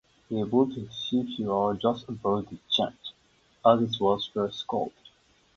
He 0.29 0.43
built 0.45 0.73
his 0.73 0.91
shipyard 0.95 1.79
just 1.79 2.09
above 2.09 2.49
"The 2.49 2.57
Junction", 2.71 2.97
as 3.63 3.83
it 3.83 4.01
was 4.01 4.25
first 4.33 4.65
called. 4.65 4.93